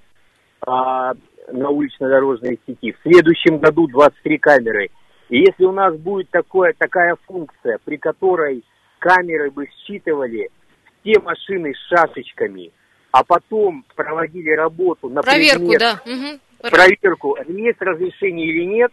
[0.66, 1.14] а,
[1.52, 2.92] на улично-дорожной сети.
[2.92, 4.90] В следующем году 23 камеры.
[5.30, 8.64] И если у нас будет такое, такая функция, при которой
[9.00, 10.50] камеры бы считывали
[11.02, 12.72] все машины с шашечками,
[13.12, 16.02] а потом проводили работу на проверку, да.
[16.06, 16.40] Угу.
[16.70, 18.92] Проверку, есть разрешение или нет,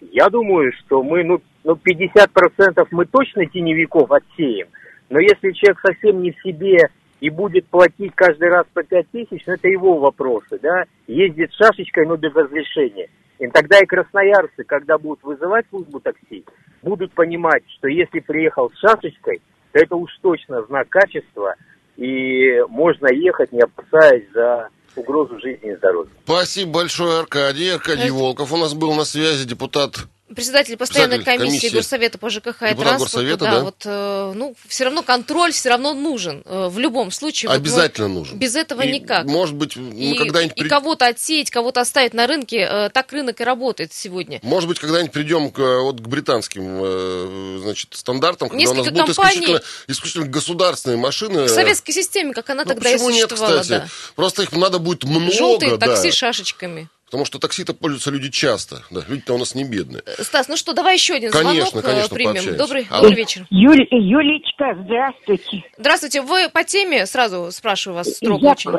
[0.00, 4.68] я думаю, что мы, ну, ну 50% мы точно теневиков отсеем.
[5.10, 6.78] Но если человек совсем не в себе
[7.20, 11.56] и будет платить каждый раз по 5 тысяч, ну это его вопросы, да, ездит с
[11.56, 13.08] шашечкой, но без разрешения.
[13.38, 16.44] И тогда и красноярцы, когда будут вызывать службу такси,
[16.82, 19.40] будут понимать, что если приехал с шашечкой,
[19.72, 21.54] то это уж точно знак качества,
[21.96, 26.10] и можно ехать, не опасаясь за угрозу жизни и здоровья.
[26.24, 27.68] Спасибо большое, Аркадий.
[27.68, 28.14] Аркадий это...
[28.14, 32.74] Волков у нас был на связи, депутат председатель постоянной комиссии, комиссии Горсовета по ЖКХ и
[32.74, 37.10] транспорту, да, да, вот, э, ну, все равно контроль все равно нужен э, в любом
[37.10, 37.50] случае.
[37.50, 38.38] Обязательно вот, нужен.
[38.38, 39.26] Без этого и, никак.
[39.26, 40.56] Может быть, мы и, когда-нибудь...
[40.56, 44.40] И кого-то отсеять, кого-то оставить на рынке, э, так рынок и работает сегодня.
[44.42, 48.92] Может быть, когда-нибудь придем к, вот, к британским, э, значит, стандартам, когда Несколько у нас
[48.92, 49.30] будут компаний...
[49.30, 51.46] исключительно, исключительно государственные машины.
[51.46, 53.56] К советской системе, как она ну, тогда и существовала.
[53.56, 53.80] Нет, кстати?
[53.82, 53.88] Да.
[54.16, 55.32] Просто их надо будет много.
[55.32, 55.86] Желтые да.
[55.86, 56.88] такси шашечками.
[57.06, 58.82] Потому что такси-то пользуются люди часто.
[58.90, 60.02] Да, люди-то у нас не бедные.
[60.18, 62.32] Стас, ну что, давай еще один конечно, звонок конечно, примем.
[62.32, 62.58] Пообщаемся.
[62.58, 63.02] Добрый, Алло.
[63.02, 63.46] добрый вечер.
[63.50, 65.64] Юль, Юлечка, здравствуйте.
[65.78, 66.22] Здравствуйте.
[66.22, 68.70] Вы по теме, сразу спрашиваю вас строго я очень.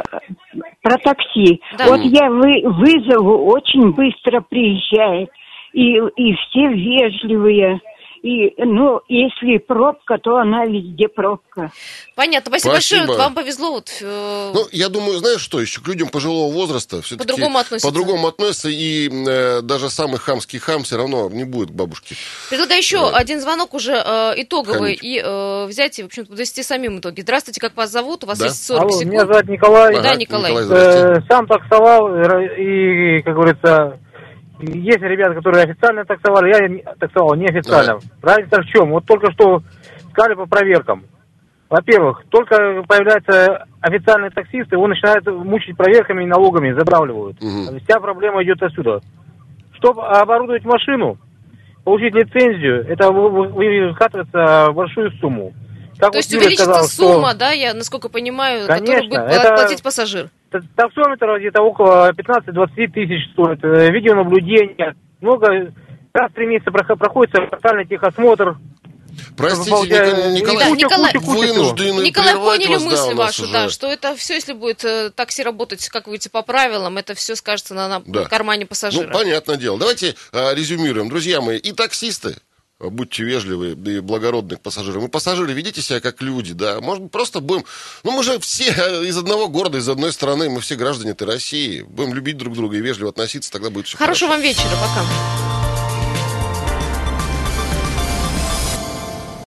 [0.82, 1.62] Про такси.
[1.78, 1.88] Да.
[1.88, 5.30] Вот я вы, вызову, очень быстро приезжает.
[5.74, 7.80] И, и все вежливые.
[8.26, 11.72] И, ну, если пробка, то она везде пробка.
[12.16, 12.50] Понятно.
[12.50, 13.00] Спасибо, Спасибо.
[13.02, 13.20] большое.
[13.20, 13.72] Вам повезло.
[13.74, 14.52] Вот, э...
[14.52, 17.88] Ну, я думаю, знаешь что, еще к людям пожилого возраста все-таки По-другому относятся.
[17.88, 22.16] По-другому относятся, и э, даже самый хамский хам все равно не будет к бабушке.
[22.50, 23.16] Предлагаю еще Да.
[23.18, 25.04] один звонок уже э, итоговый Хамить.
[25.04, 27.22] и э, взять и, в общем-то, подвести самим итоги.
[27.22, 28.24] Здравствуйте, как вас зовут?
[28.24, 28.46] У вас Да.
[28.46, 29.12] есть 40 Алло, секунд.
[29.14, 29.94] меня зовут Николай.
[29.94, 30.52] Да, Ага, Николай.
[30.52, 31.20] Николай, здравствуйте.
[31.20, 32.10] Э, сам таксовал,
[32.58, 34.00] и, как говорится,
[34.74, 38.00] есть ребята, которые официально таксовали, я таксовал неофициально.
[38.22, 38.92] Разница в чем?
[38.92, 39.62] Вот только что
[40.12, 41.04] сказали по проверкам.
[41.70, 47.42] Во-первых, только появляются официальные таксисты, его начинают мучить проверками и налогами, задравливают.
[47.42, 47.80] Мгм.
[47.80, 49.02] Вся проблема идет отсюда.
[49.74, 51.18] Чтобы оборудовать машину,
[51.84, 55.54] получить лицензию, это вы- вы- вы- вкатывается в большую сумму.
[56.00, 59.32] Как То вот есть увеличится сказала, что- сумма, да, я насколько понимаю, которую Конечно, будет
[59.32, 60.30] это- платить пассажир.
[60.76, 63.64] Таксометр где-то около 15-20 тысяч стоит.
[63.64, 64.96] Э, Видеонаблюдение.
[65.22, 65.74] Много.
[66.14, 68.58] Раз в три месяца прохо- проходит квартальный техосмотр.
[69.38, 73.44] Простите, и Николай, куча, Николай- куча, куча вынуждены Николай, поняли вас, да, мысль нас вашу,
[73.44, 73.54] уже.
[73.54, 77.36] да, что это все, если будет э, такси работать, как выйти по правилам, это все
[77.36, 78.26] скажется на, на Да.
[78.26, 79.08] кармане пассажира.
[79.08, 79.78] Ну, понятное дело.
[79.80, 81.08] Давайте а, резюмируем.
[81.10, 82.36] Друзья мои, и таксисты,
[82.80, 85.06] будьте вежливы и благородны к пассажирам.
[85.06, 86.82] И пассажиры, ведите себя как люди, да.
[86.82, 87.66] Может, просто будем...
[88.04, 91.28] Ну, мы же все э, из одного города, из одной страны, мы все граждане этой
[91.28, 91.82] России.
[91.82, 95.55] Будем любить друг друга и вежливо относиться, тогда будет все Хорошего вам вечера, пока.